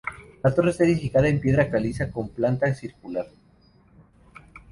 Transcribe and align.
La 0.41 0.51
torre 0.51 0.71
está 0.71 0.83
edificada 0.83 1.27
en 1.27 1.39
piedra 1.39 1.69
caliza 1.69 2.09
con 2.11 2.29
planta 2.29 2.73
circular. 2.73 3.27